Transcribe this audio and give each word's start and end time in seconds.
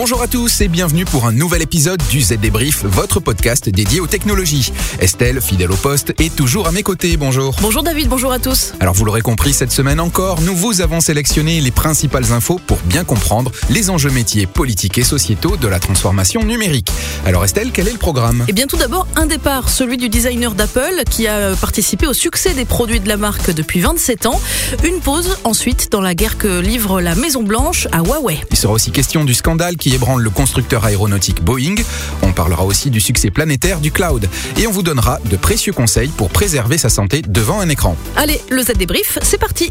Bonjour 0.00 0.22
à 0.22 0.28
tous 0.28 0.60
et 0.60 0.68
bienvenue 0.68 1.04
pour 1.04 1.26
un 1.26 1.32
nouvel 1.32 1.60
épisode 1.60 2.00
du 2.08 2.20
Z 2.20 2.34
Débrief, 2.34 2.84
votre 2.84 3.18
podcast 3.18 3.68
dédié 3.68 3.98
aux 3.98 4.06
technologies. 4.06 4.72
Estelle, 5.00 5.40
fidèle 5.40 5.72
au 5.72 5.76
poste, 5.76 6.14
est 6.20 6.32
toujours 6.36 6.68
à 6.68 6.70
mes 6.70 6.84
côtés. 6.84 7.16
Bonjour. 7.16 7.56
Bonjour 7.60 7.82
David, 7.82 8.08
bonjour 8.08 8.30
à 8.30 8.38
tous. 8.38 8.74
Alors 8.78 8.94
vous 8.94 9.04
l'aurez 9.04 9.22
compris, 9.22 9.52
cette 9.52 9.72
semaine 9.72 9.98
encore, 9.98 10.40
nous 10.42 10.54
vous 10.54 10.82
avons 10.82 11.00
sélectionné 11.00 11.60
les 11.60 11.72
principales 11.72 12.32
infos 12.32 12.60
pour 12.64 12.78
bien 12.84 13.02
comprendre 13.02 13.50
les 13.70 13.90
enjeux 13.90 14.10
métiers, 14.10 14.46
politiques 14.46 14.98
et 14.98 15.02
sociétaux 15.02 15.56
de 15.56 15.66
la 15.66 15.80
transformation 15.80 16.44
numérique. 16.44 16.92
Alors 17.26 17.44
Estelle, 17.44 17.72
quel 17.72 17.88
est 17.88 17.92
le 17.92 17.98
programme? 17.98 18.44
Eh 18.46 18.52
bien 18.52 18.68
tout 18.68 18.76
d'abord, 18.76 19.08
un 19.16 19.26
départ, 19.26 19.68
celui 19.68 19.96
du 19.96 20.08
designer 20.08 20.54
d'Apple 20.54 21.02
qui 21.10 21.26
a 21.26 21.56
participé 21.56 22.06
au 22.06 22.12
succès 22.12 22.54
des 22.54 22.66
produits 22.66 23.00
de 23.00 23.08
la 23.08 23.16
marque 23.16 23.50
depuis 23.50 23.80
27 23.80 24.26
ans. 24.26 24.40
Une 24.84 25.00
pause 25.00 25.38
ensuite 25.42 25.90
dans 25.90 26.00
la 26.00 26.14
guerre 26.14 26.38
que 26.38 26.60
livre 26.60 27.00
la 27.00 27.16
Maison 27.16 27.42
Blanche 27.42 27.88
à 27.90 27.98
Huawei. 27.98 28.38
Il 28.52 28.56
sera 28.56 28.74
aussi 28.74 28.92
question 28.92 29.24
du 29.24 29.34
scandale 29.34 29.76
qui 29.76 29.87
ébranle 29.94 30.22
le 30.22 30.30
constructeur 30.30 30.84
aéronautique 30.84 31.42
Boeing. 31.42 31.76
On 32.22 32.32
parlera 32.32 32.64
aussi 32.64 32.90
du 32.90 33.00
succès 33.00 33.30
planétaire 33.30 33.80
du 33.80 33.92
cloud. 33.92 34.28
Et 34.56 34.66
on 34.66 34.70
vous 34.70 34.82
donnera 34.82 35.18
de 35.24 35.36
précieux 35.36 35.72
conseils 35.72 36.08
pour 36.08 36.30
préserver 36.30 36.78
sa 36.78 36.88
santé 36.88 37.22
devant 37.22 37.60
un 37.60 37.68
écran. 37.68 37.96
Allez, 38.16 38.40
le 38.50 38.62
Z 38.62 38.72
débrief, 38.76 39.18
c'est 39.22 39.38
parti. 39.38 39.70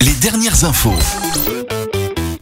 Les 0.00 0.14
dernières 0.14 0.64
infos. 0.64 0.94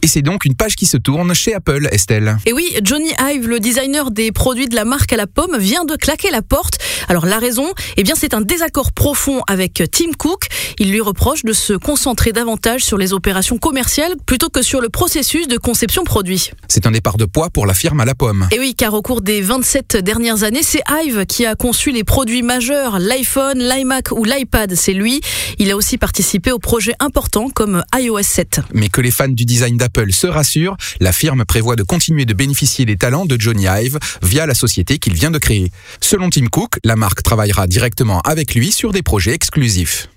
Et 0.03 0.07
c'est 0.07 0.23
donc 0.23 0.45
une 0.45 0.55
page 0.55 0.75
qui 0.75 0.87
se 0.87 0.97
tourne 0.97 1.31
chez 1.35 1.53
Apple, 1.53 1.87
Estelle. 1.91 2.37
Et 2.47 2.53
oui, 2.53 2.75
Johnny 2.83 3.11
Ive, 3.19 3.47
le 3.47 3.59
designer 3.59 4.09
des 4.09 4.31
produits 4.31 4.67
de 4.67 4.75
la 4.75 4.83
marque 4.83 5.13
à 5.13 5.15
la 5.15 5.27
pomme, 5.27 5.57
vient 5.59 5.85
de 5.85 5.95
claquer 5.95 6.31
la 6.31 6.41
porte. 6.41 6.79
Alors 7.07 7.27
la 7.27 7.37
raison, 7.37 7.71
eh 7.97 8.03
bien 8.03 8.15
c'est 8.15 8.33
un 8.33 8.41
désaccord 8.41 8.93
profond 8.93 9.43
avec 9.45 9.83
Tim 9.91 10.11
Cook. 10.17 10.47
Il 10.79 10.89
lui 10.89 11.01
reproche 11.01 11.43
de 11.43 11.53
se 11.53 11.73
concentrer 11.73 12.31
davantage 12.31 12.83
sur 12.83 12.97
les 12.97 13.13
opérations 13.13 13.59
commerciales 13.59 14.15
plutôt 14.25 14.49
que 14.49 14.63
sur 14.63 14.81
le 14.81 14.89
processus 14.89 15.47
de 15.47 15.57
conception 15.57 16.03
produit. 16.03 16.49
C'est 16.67 16.87
un 16.87 16.91
départ 16.91 17.17
de 17.17 17.25
poids 17.25 17.51
pour 17.51 17.67
la 17.67 17.75
firme 17.75 17.99
à 17.99 18.05
la 18.05 18.15
pomme. 18.15 18.47
Et 18.51 18.57
oui, 18.57 18.73
car 18.75 18.95
au 18.95 19.03
cours 19.03 19.21
des 19.21 19.41
27 19.41 19.97
dernières 19.97 20.41
années, 20.41 20.63
c'est 20.63 20.81
Ive 20.89 21.27
qui 21.27 21.45
a 21.45 21.53
conçu 21.53 21.91
les 21.91 22.03
produits 22.03 22.41
majeurs, 22.41 22.97
l'iPhone, 22.97 23.59
l'iMac 23.59 24.11
ou 24.11 24.23
l'iPad, 24.23 24.73
c'est 24.73 24.93
lui. 24.93 25.21
Il 25.59 25.69
a 25.69 25.75
aussi 25.75 25.99
participé 25.99 26.51
aux 26.51 26.59
projets 26.59 26.95
importants 26.99 27.49
comme 27.49 27.83
iOS 27.95 28.23
7. 28.23 28.61
Mais 28.73 28.89
que 28.89 29.01
les 29.01 29.11
fans 29.11 29.27
du 29.27 29.45
design 29.45 29.77
d'Apple 29.77 29.90
se 30.11 30.27
rassure, 30.27 30.77
la 30.99 31.11
firme 31.11 31.45
prévoit 31.45 31.75
de 31.75 31.83
continuer 31.83 32.25
de 32.25 32.33
bénéficier 32.33 32.85
des 32.85 32.97
talents 32.97 33.25
de 33.25 33.39
Johnny 33.39 33.65
Ive 33.67 33.99
via 34.21 34.45
la 34.45 34.53
société 34.53 34.97
qu'il 34.99 35.13
vient 35.13 35.31
de 35.31 35.37
créer. 35.37 35.71
Selon 35.99 36.29
Tim 36.29 36.47
Cook, 36.47 36.79
la 36.83 36.95
marque 36.95 37.23
travaillera 37.23 37.67
directement 37.67 38.21
avec 38.21 38.55
lui 38.55 38.71
sur 38.71 38.91
des 38.91 39.01
projets 39.01 39.33
exclusifs. 39.33 40.07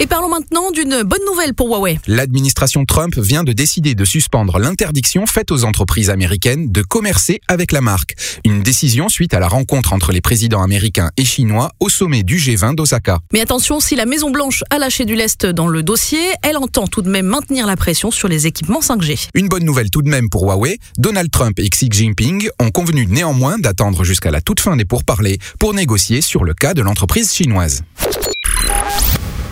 Et 0.00 0.08
parlons 0.08 0.28
maintenant 0.28 0.72
d'une 0.72 1.04
bonne 1.04 1.24
nouvelle 1.24 1.54
pour 1.54 1.68
Huawei. 1.68 2.00
L'administration 2.08 2.84
Trump 2.84 3.16
vient 3.16 3.44
de 3.44 3.52
décider 3.52 3.94
de 3.94 4.04
suspendre 4.04 4.58
l'interdiction 4.58 5.24
faite 5.24 5.52
aux 5.52 5.64
entreprises 5.64 6.10
américaines 6.10 6.72
de 6.72 6.82
commercer 6.82 7.40
avec 7.46 7.70
la 7.70 7.80
marque. 7.80 8.16
Une 8.44 8.64
décision 8.64 9.08
suite 9.08 9.34
à 9.34 9.38
la 9.38 9.46
rencontre 9.46 9.92
entre 9.92 10.10
les 10.10 10.20
présidents 10.20 10.62
américains 10.62 11.10
et 11.16 11.24
chinois 11.24 11.70
au 11.78 11.88
sommet 11.88 12.24
du 12.24 12.38
G20 12.38 12.74
d'Osaka. 12.74 13.20
Mais 13.32 13.40
attention, 13.40 13.78
si 13.78 13.94
la 13.94 14.04
Maison 14.04 14.30
Blanche 14.30 14.64
a 14.70 14.80
lâché 14.80 15.04
du 15.04 15.14
lest 15.14 15.46
dans 15.46 15.68
le 15.68 15.84
dossier, 15.84 16.18
elle 16.42 16.56
entend 16.56 16.88
tout 16.88 17.02
de 17.02 17.08
même 17.08 17.26
maintenir 17.26 17.64
la 17.68 17.76
pression 17.76 18.10
sur 18.10 18.26
les 18.26 18.48
équipements 18.48 18.80
5G. 18.80 19.28
Une 19.34 19.46
bonne 19.46 19.64
nouvelle 19.64 19.90
tout 19.90 20.02
de 20.02 20.08
même 20.08 20.28
pour 20.28 20.42
Huawei, 20.42 20.78
Donald 20.98 21.30
Trump 21.30 21.60
et 21.60 21.68
Xi 21.68 21.86
Jinping 21.88 22.48
ont 22.58 22.70
convenu 22.72 23.06
néanmoins 23.06 23.58
d'attendre 23.58 24.02
jusqu'à 24.02 24.32
la 24.32 24.40
toute 24.40 24.58
fin 24.58 24.74
des 24.74 24.84
pourparlers 24.84 25.38
pour 25.60 25.72
négocier 25.72 26.20
sur 26.20 26.42
le 26.42 26.52
cas 26.52 26.74
de 26.74 26.82
l'entreprise 26.82 27.32
chinoise. 27.32 27.82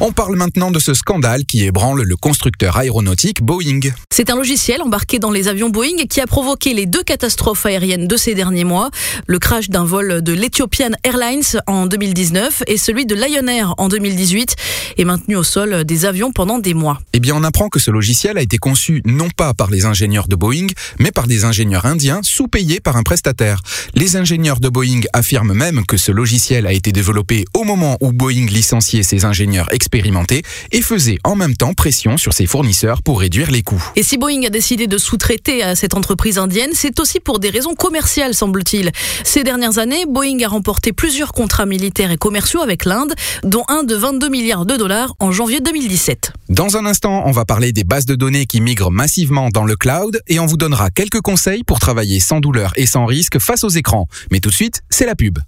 On 0.00 0.10
parle 0.10 0.36
maintenant 0.36 0.70
de 0.70 0.78
ce 0.78 0.94
scandale 0.94 1.44
qui 1.44 1.64
ébranle 1.64 2.02
le 2.02 2.16
constructeur 2.16 2.76
aéronautique 2.76 3.42
Boeing. 3.42 3.80
C'est 4.10 4.30
un 4.30 4.36
logiciel 4.36 4.82
embarqué 4.82 5.18
dans 5.18 5.30
les 5.30 5.48
avions 5.48 5.68
Boeing 5.68 6.06
qui 6.08 6.20
a 6.20 6.26
provoqué 6.26 6.74
les 6.74 6.86
deux 6.86 7.02
catastrophes 7.02 7.66
aériennes 7.66 8.08
de 8.08 8.16
ces 8.16 8.34
derniers 8.34 8.64
mois. 8.64 8.90
Le 9.26 9.38
crash 9.38 9.70
d'un 9.70 9.84
vol 9.84 10.22
de 10.22 10.32
l'Ethiopian 10.32 10.90
Airlines 11.04 11.60
en 11.66 11.86
2019 11.86 12.64
et 12.66 12.78
celui 12.78 13.06
de 13.06 13.14
Lion 13.14 13.46
Air 13.46 13.74
en 13.78 13.88
2018 13.88 14.56
et 14.98 15.04
maintenu 15.04 15.36
au 15.36 15.42
sol 15.42 15.84
des 15.84 16.04
avions 16.04 16.32
pendant 16.32 16.58
des 16.58 16.74
mois. 16.74 17.00
Eh 17.12 17.20
bien, 17.20 17.34
on 17.36 17.44
apprend 17.44 17.68
que 17.68 17.78
ce 17.78 17.90
logiciel 17.90 18.38
a 18.38 18.42
été 18.42 18.58
conçu 18.58 19.02
non 19.04 19.28
pas 19.30 19.54
par 19.54 19.70
les 19.70 19.84
ingénieurs 19.84 20.28
de 20.28 20.36
Boeing, 20.36 20.68
mais 20.98 21.12
par 21.12 21.26
des 21.26 21.44
ingénieurs 21.44 21.86
indiens 21.86 22.20
sous-payés 22.22 22.80
par 22.80 22.96
un 22.96 23.02
prestataire. 23.02 23.60
Les 23.94 24.16
ingénieurs 24.16 24.60
de 24.60 24.68
Boeing 24.68 25.02
affirment 25.12 25.54
même 25.54 25.86
que 25.86 25.96
ce 25.96 26.12
logiciel 26.12 26.66
a 26.66 26.72
été 26.72 26.92
développé 26.92 27.44
au 27.54 27.64
moment 27.64 27.96
où 28.00 28.12
Boeing 28.12 28.46
licenciait 28.46 29.02
ses 29.02 29.24
ingénieurs 29.24 29.68
expérimentés 29.82 30.42
et 30.70 30.80
faisait 30.80 31.18
en 31.24 31.34
même 31.34 31.56
temps 31.56 31.74
pression 31.74 32.16
sur 32.16 32.32
ses 32.32 32.46
fournisseurs 32.46 33.02
pour 33.02 33.18
réduire 33.18 33.50
les 33.50 33.62
coûts. 33.62 33.82
Et 33.96 34.04
si 34.04 34.16
Boeing 34.16 34.46
a 34.46 34.48
décidé 34.48 34.86
de 34.86 34.96
sous-traiter 34.96 35.62
à 35.62 35.74
cette 35.74 35.94
entreprise 35.94 36.38
indienne, 36.38 36.70
c'est 36.72 37.00
aussi 37.00 37.18
pour 37.18 37.40
des 37.40 37.50
raisons 37.50 37.74
commerciales, 37.74 38.32
semble-t-il. 38.32 38.92
Ces 39.24 39.42
dernières 39.42 39.78
années, 39.78 40.04
Boeing 40.06 40.38
a 40.44 40.48
remporté 40.48 40.92
plusieurs 40.92 41.32
contrats 41.32 41.66
militaires 41.66 42.12
et 42.12 42.16
commerciaux 42.16 42.62
avec 42.62 42.84
l'Inde, 42.84 43.14
dont 43.42 43.64
un 43.66 43.82
de 43.82 43.96
22 43.96 44.28
milliards 44.28 44.66
de 44.66 44.76
dollars 44.76 45.14
en 45.18 45.32
janvier 45.32 45.60
2017. 45.60 46.32
Dans 46.48 46.76
un 46.76 46.86
instant, 46.86 47.24
on 47.26 47.32
va 47.32 47.44
parler 47.44 47.72
des 47.72 47.84
bases 47.84 48.06
de 48.06 48.14
données 48.14 48.46
qui 48.46 48.60
migrent 48.60 48.92
massivement 48.92 49.48
dans 49.48 49.64
le 49.64 49.74
cloud 49.74 50.20
et 50.28 50.38
on 50.38 50.46
vous 50.46 50.56
donnera 50.56 50.90
quelques 50.90 51.20
conseils 51.20 51.64
pour 51.64 51.80
travailler 51.80 52.20
sans 52.20 52.38
douleur 52.38 52.72
et 52.76 52.86
sans 52.86 53.04
risque 53.04 53.40
face 53.40 53.64
aux 53.64 53.68
écrans. 53.68 54.06
Mais 54.30 54.38
tout 54.38 54.50
de 54.50 54.54
suite, 54.54 54.82
c'est 54.90 55.06
la 55.06 55.16
pub. 55.16 55.40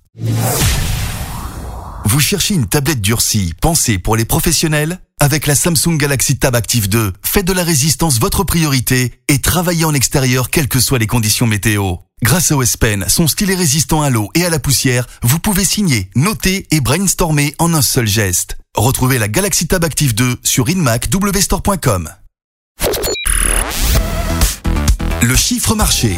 Vous 2.05 2.21
cherchez 2.21 2.55
une 2.55 2.67
tablette 2.67 3.01
durcie 3.01 3.55
pensée 3.61 3.99
pour 3.99 4.17
les 4.17 4.25
professionnels? 4.25 5.01
Avec 5.21 5.47
la 5.47 5.55
Samsung 5.55 5.97
Galaxy 5.97 6.37
Tab 6.37 6.55
Active 6.55 6.89
2, 6.89 7.13
faites 7.23 7.47
de 7.47 7.53
la 7.53 7.65
résistance 7.65 8.21
votre 8.21 8.45
priorité 8.45 9.21
et 9.29 9.41
travaillez 9.41 9.85
en 9.85 9.95
extérieur 9.95 10.51
quelles 10.51 10.69
que 10.69 10.81
soient 10.81 10.99
les 10.99 11.07
conditions 11.07 11.47
météo. 11.47 11.97
Grâce 12.23 12.53
au 12.53 12.63
S 12.63 12.77
Pen, 12.77 13.07
son 13.09 13.27
stylet 13.27 13.55
résistant 13.55 14.03
à 14.03 14.11
l'eau 14.11 14.29
et 14.35 14.45
à 14.45 14.51
la 14.51 14.59
poussière, 14.59 15.07
vous 15.23 15.39
pouvez 15.39 15.65
signer, 15.65 16.11
noter 16.15 16.67
et 16.71 16.81
brainstormer 16.81 17.55
en 17.59 17.73
un 17.73 17.83
seul 17.83 18.07
geste. 18.07 18.59
Retrouvez 18.77 19.19
la 19.19 19.29
Galaxy 19.29 19.67
Tab 19.67 19.85
Active 19.85 20.15
2 20.15 20.37
sur 20.43 20.69
inmacwstore.com. 20.69 22.11
Le 25.23 25.37
chiffre 25.37 25.75
marché. 25.75 26.17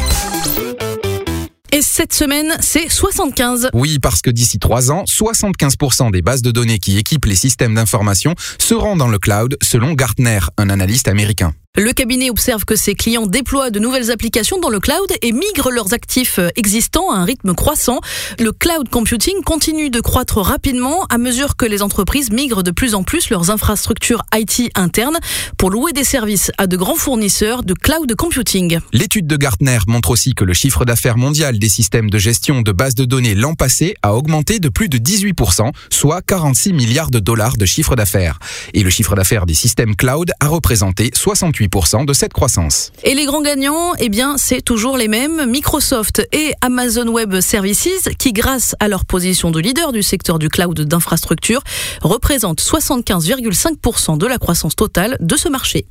Et 1.73 1.81
cette 1.81 2.13
semaine, 2.13 2.55
c'est 2.61 2.89
75. 2.89 3.69
Oui, 3.73 3.99
parce 3.99 4.21
que 4.21 4.29
d'ici 4.29 4.57
trois 4.57 4.89
ans, 4.91 5.03
75% 5.03 6.11
des 6.11 6.21
bases 6.21 6.41
de 6.41 6.51
données 6.51 6.79
qui 6.79 6.97
équipent 6.97 7.25
les 7.25 7.35
systèmes 7.35 7.75
d'information 7.75 8.35
seront 8.57 8.95
dans 8.95 9.09
le 9.09 9.19
cloud, 9.19 9.57
selon 9.61 9.93
Gartner, 9.93 10.39
un 10.57 10.69
analyste 10.69 11.07
américain. 11.09 11.53
Le 11.79 11.93
cabinet 11.93 12.31
observe 12.31 12.65
que 12.65 12.75
ses 12.75 12.95
clients 12.95 13.27
déploient 13.27 13.69
de 13.69 13.77
nouvelles 13.77 14.09
applications 14.09 14.59
dans 14.59 14.69
le 14.69 14.79
cloud 14.79 15.11
et 15.21 15.31
migrent 15.31 15.69
leurs 15.69 15.93
actifs 15.93 16.39
existants 16.55 17.11
à 17.11 17.17
un 17.17 17.23
rythme 17.23 17.53
croissant. 17.53 18.01
Le 18.39 18.51
cloud 18.51 18.89
computing 18.89 19.43
continue 19.43 19.91
de 19.91 20.01
croître 20.01 20.39
rapidement 20.39 21.05
à 21.11 21.19
mesure 21.19 21.55
que 21.55 21.67
les 21.67 21.83
entreprises 21.83 22.31
migrent 22.31 22.63
de 22.63 22.71
plus 22.71 22.95
en 22.95 23.03
plus 23.03 23.29
leurs 23.29 23.51
infrastructures 23.51 24.23
IT 24.33 24.71
internes 24.73 25.19
pour 25.59 25.69
louer 25.69 25.93
des 25.93 26.03
services 26.03 26.51
à 26.57 26.65
de 26.65 26.75
grands 26.77 26.95
fournisseurs 26.95 27.61
de 27.61 27.75
cloud 27.75 28.11
computing. 28.15 28.79
L'étude 28.91 29.27
de 29.27 29.37
Gartner 29.37 29.77
montre 29.85 30.09
aussi 30.09 30.33
que 30.33 30.45
le 30.45 30.53
chiffre 30.53 30.83
d'affaires 30.83 31.17
mondial 31.17 31.59
des 31.59 31.69
systèmes 31.69 32.09
de 32.09 32.17
gestion 32.17 32.63
de 32.63 32.71
bases 32.71 32.95
de 32.95 33.05
données 33.05 33.35
l'an 33.35 33.53
passé 33.53 33.93
a 34.01 34.15
augmenté 34.15 34.59
de 34.59 34.69
plus 34.69 34.89
de 34.89 34.97
18%, 34.97 35.71
soit 35.91 36.23
46 36.23 36.73
milliards 36.73 37.11
de 37.11 37.19
dollars 37.19 37.55
de 37.55 37.67
chiffre 37.67 37.95
d'affaires. 37.95 38.39
Et 38.73 38.81
le 38.81 38.89
chiffre 38.89 39.13
d'affaires 39.13 39.45
des 39.45 39.53
systèmes 39.53 39.95
cloud 39.95 40.31
a 40.39 40.47
représenté 40.47 41.11
68 41.13 41.66
de 42.05 42.13
cette 42.13 42.33
croissance. 42.33 42.91
Et 43.03 43.13
les 43.13 43.25
grands 43.25 43.41
gagnants, 43.41 43.93
eh 43.99 44.09
bien, 44.09 44.37
c'est 44.37 44.61
toujours 44.61 44.97
les 44.97 45.07
mêmes, 45.07 45.45
Microsoft 45.49 46.27
et 46.31 46.53
Amazon 46.61 47.07
Web 47.07 47.39
Services, 47.39 48.09
qui 48.17 48.33
grâce 48.33 48.75
à 48.79 48.87
leur 48.87 49.05
position 49.05 49.51
de 49.51 49.59
leader 49.59 49.91
du 49.91 50.01
secteur 50.01 50.39
du 50.39 50.49
cloud 50.49 50.79
d'infrastructure, 50.79 51.61
représentent 52.01 52.61
75,5% 52.61 54.17
de 54.17 54.25
la 54.25 54.37
croissance 54.37 54.75
totale 54.75 55.17
de 55.19 55.35
ce 55.35 55.49
marché. 55.49 55.85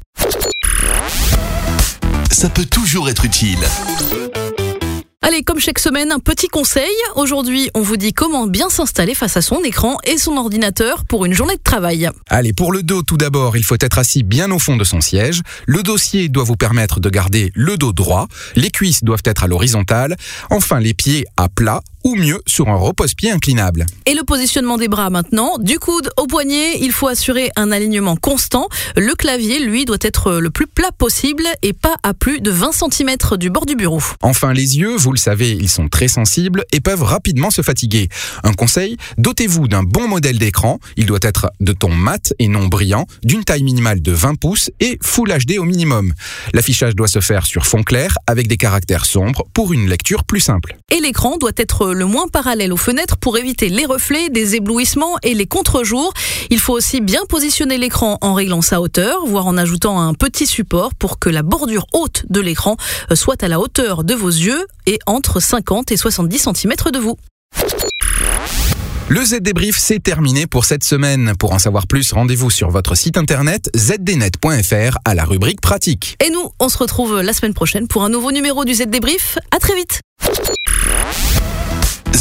Ça 2.30 2.48
peut 2.48 2.66
toujours 2.66 3.08
être 3.08 3.24
utile. 3.24 3.60
Allez, 5.26 5.42
comme 5.42 5.58
chaque 5.58 5.80
semaine, 5.80 6.12
un 6.12 6.20
petit 6.20 6.46
conseil. 6.46 6.94
Aujourd'hui, 7.16 7.68
on 7.74 7.80
vous 7.80 7.96
dit 7.96 8.12
comment 8.12 8.46
bien 8.46 8.70
s'installer 8.70 9.12
face 9.12 9.36
à 9.36 9.42
son 9.42 9.64
écran 9.64 9.96
et 10.04 10.18
son 10.18 10.36
ordinateur 10.36 11.04
pour 11.04 11.24
une 11.24 11.32
journée 11.32 11.56
de 11.56 11.62
travail. 11.64 12.08
Allez, 12.28 12.52
pour 12.52 12.70
le 12.70 12.84
dos, 12.84 13.02
tout 13.02 13.16
d'abord, 13.16 13.56
il 13.56 13.64
faut 13.64 13.74
être 13.80 13.98
assis 13.98 14.22
bien 14.22 14.52
au 14.52 14.60
fond 14.60 14.76
de 14.76 14.84
son 14.84 15.00
siège. 15.00 15.42
Le 15.66 15.82
dossier 15.82 16.28
doit 16.28 16.44
vous 16.44 16.54
permettre 16.54 17.00
de 17.00 17.10
garder 17.10 17.50
le 17.56 17.76
dos 17.76 17.92
droit. 17.92 18.28
Les 18.54 18.70
cuisses 18.70 19.02
doivent 19.02 19.24
être 19.24 19.42
à 19.42 19.48
l'horizontale. 19.48 20.16
Enfin, 20.48 20.78
les 20.78 20.94
pieds 20.94 21.26
à 21.36 21.48
plat 21.48 21.80
ou 22.06 22.14
mieux 22.14 22.40
sur 22.46 22.68
un 22.68 22.76
repose-pied 22.76 23.32
inclinable. 23.32 23.84
Et 24.06 24.14
le 24.14 24.22
positionnement 24.22 24.78
des 24.78 24.86
bras 24.86 25.10
maintenant, 25.10 25.58
du 25.58 25.80
coude 25.80 26.08
au 26.16 26.28
poignet, 26.28 26.78
il 26.80 26.92
faut 26.92 27.08
assurer 27.08 27.50
un 27.56 27.72
alignement 27.72 28.14
constant. 28.14 28.68
Le 28.96 29.12
clavier, 29.16 29.58
lui, 29.58 29.84
doit 29.84 29.96
être 30.00 30.34
le 30.34 30.50
plus 30.50 30.68
plat 30.68 30.92
possible 30.96 31.42
et 31.62 31.72
pas 31.72 31.96
à 32.04 32.14
plus 32.14 32.40
de 32.40 32.52
20 32.52 32.70
cm 32.70 33.16
du 33.38 33.50
bord 33.50 33.66
du 33.66 33.74
bureau. 33.74 34.00
Enfin, 34.22 34.52
les 34.52 34.78
yeux, 34.78 34.94
vous 34.94 35.10
le 35.10 35.18
savez, 35.18 35.50
ils 35.50 35.68
sont 35.68 35.88
très 35.88 36.06
sensibles 36.06 36.64
et 36.70 36.80
peuvent 36.80 37.02
rapidement 37.02 37.50
se 37.50 37.62
fatiguer. 37.62 38.08
Un 38.44 38.52
conseil, 38.52 38.98
dotez-vous 39.18 39.66
d'un 39.66 39.82
bon 39.82 40.06
modèle 40.06 40.38
d'écran. 40.38 40.78
Il 40.96 41.06
doit 41.06 41.18
être 41.22 41.50
de 41.58 41.72
ton 41.72 41.88
mat 41.88 42.32
et 42.38 42.46
non 42.46 42.68
brillant, 42.68 43.06
d'une 43.24 43.42
taille 43.42 43.64
minimale 43.64 44.00
de 44.00 44.12
20 44.12 44.36
pouces 44.36 44.70
et 44.78 44.96
Full 45.02 45.36
HD 45.44 45.58
au 45.58 45.64
minimum. 45.64 46.12
L'affichage 46.54 46.94
doit 46.94 47.08
se 47.08 47.20
faire 47.20 47.46
sur 47.46 47.66
fond 47.66 47.82
clair 47.82 48.14
avec 48.28 48.46
des 48.46 48.58
caractères 48.58 49.06
sombres 49.06 49.44
pour 49.52 49.72
une 49.72 49.88
lecture 49.88 50.22
plus 50.22 50.38
simple. 50.38 50.76
Et 50.92 51.00
l'écran 51.00 51.36
doit 51.38 51.50
être 51.56 51.95
le 51.96 52.04
moins 52.04 52.28
parallèle 52.28 52.72
aux 52.72 52.76
fenêtres 52.76 53.16
pour 53.16 53.38
éviter 53.38 53.68
les 53.68 53.86
reflets, 53.86 54.28
des 54.28 54.54
éblouissements 54.54 55.16
et 55.22 55.34
les 55.34 55.46
contre-jours. 55.46 56.12
Il 56.50 56.60
faut 56.60 56.74
aussi 56.74 57.00
bien 57.00 57.22
positionner 57.28 57.78
l'écran 57.78 58.18
en 58.20 58.34
réglant 58.34 58.62
sa 58.62 58.80
hauteur, 58.80 59.26
voire 59.26 59.46
en 59.46 59.56
ajoutant 59.56 60.00
un 60.00 60.14
petit 60.14 60.46
support 60.46 60.94
pour 60.94 61.18
que 61.18 61.30
la 61.30 61.42
bordure 61.42 61.86
haute 61.92 62.24
de 62.28 62.40
l'écran 62.40 62.76
soit 63.14 63.42
à 63.42 63.48
la 63.48 63.58
hauteur 63.58 64.04
de 64.04 64.14
vos 64.14 64.28
yeux 64.28 64.66
et 64.86 64.98
entre 65.06 65.40
50 65.40 65.90
et 65.90 65.96
70 65.96 66.50
cm 66.54 66.74
de 66.92 66.98
vous. 66.98 67.16
Le 69.08 69.24
Z 69.24 69.40
débrief, 69.40 69.76
c'est 69.78 70.02
terminé 70.02 70.48
pour 70.48 70.64
cette 70.64 70.82
semaine. 70.82 71.32
Pour 71.38 71.52
en 71.52 71.60
savoir 71.60 71.86
plus, 71.86 72.12
rendez-vous 72.12 72.50
sur 72.50 72.70
votre 72.70 72.96
site 72.96 73.16
internet 73.16 73.70
zdnet.fr 73.76 74.98
à 75.04 75.14
la 75.14 75.24
rubrique 75.24 75.60
pratique. 75.60 76.16
Et 76.24 76.30
nous, 76.30 76.50
on 76.58 76.68
se 76.68 76.76
retrouve 76.76 77.20
la 77.20 77.32
semaine 77.32 77.54
prochaine 77.54 77.86
pour 77.86 78.02
un 78.02 78.08
nouveau 78.08 78.32
numéro 78.32 78.64
du 78.64 78.74
Z 78.74 78.86
débrief. 78.88 79.38
À 79.52 79.60
très 79.60 79.76
vite. 79.76 80.00